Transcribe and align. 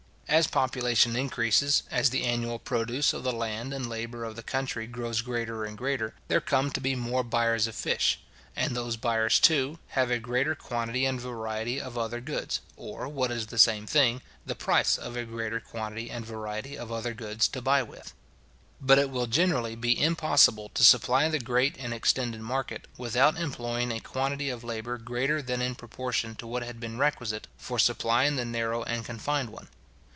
As 0.31 0.47
population 0.47 1.17
increases, 1.17 1.83
as 1.91 2.09
the 2.09 2.23
annual 2.23 2.57
produce 2.57 3.11
of 3.11 3.23
the 3.25 3.33
land 3.33 3.73
and 3.73 3.89
labour 3.89 4.23
of 4.23 4.37
the 4.37 4.41
country 4.41 4.87
grows 4.87 5.21
greater 5.21 5.65
and 5.65 5.77
greater, 5.77 6.13
there 6.29 6.39
come 6.39 6.71
to 6.71 6.79
be 6.79 6.95
more 6.95 7.21
buyers 7.21 7.67
of 7.67 7.75
fish; 7.75 8.17
and 8.55 8.73
those 8.73 8.95
buyers, 8.95 9.41
too, 9.41 9.77
have 9.89 10.09
a 10.09 10.19
greater 10.19 10.55
quantity 10.55 11.05
and 11.05 11.19
variety 11.19 11.81
of 11.81 11.97
other 11.97 12.21
goods, 12.21 12.61
or, 12.77 13.09
what 13.09 13.29
is 13.29 13.47
the 13.47 13.57
same 13.57 13.85
thing, 13.85 14.21
the 14.45 14.55
price 14.55 14.97
of 14.97 15.17
a 15.17 15.25
greater 15.25 15.59
quantity 15.59 16.09
and 16.09 16.25
variety 16.25 16.77
of 16.77 16.93
other 16.93 17.13
goods, 17.13 17.45
to 17.49 17.61
buy 17.61 17.83
with. 17.83 18.13
But 18.79 18.99
it 18.99 19.09
will 19.09 19.27
generally 19.27 19.75
be 19.75 20.01
impossible 20.01 20.69
to 20.75 20.83
supply 20.85 21.27
the 21.27 21.39
great 21.39 21.75
and 21.77 21.93
extended 21.93 22.39
market, 22.39 22.87
without 22.97 23.35
employing 23.37 23.91
a 23.91 23.99
quantity 23.99 24.49
of 24.49 24.63
labour 24.63 24.97
greater 24.97 25.41
than 25.41 25.61
in 25.61 25.75
proportion 25.75 26.35
to 26.35 26.47
what 26.47 26.63
had 26.63 26.79
been 26.79 26.97
requisite 26.97 27.47
for 27.57 27.77
supplying 27.77 28.37
the 28.37 28.45
narrow 28.45 28.83
and 28.83 29.03
confined 29.03 29.49
one. 29.49 29.67